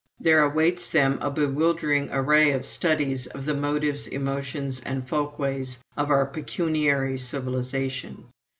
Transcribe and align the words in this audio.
There 0.19 0.41
awaits 0.41 0.89
them 0.89 1.19
a 1.21 1.29
bewildering 1.29 2.09
array 2.11 2.53
of 2.53 2.65
studies 2.65 3.27
of 3.27 3.45
the 3.45 3.53
motives, 3.53 4.07
emotions, 4.07 4.81
and 4.83 5.07
folkways 5.07 5.77
of 5.95 6.09
our 6.09 6.25
pecuniary 6.25 7.19
civilization. 7.19 8.23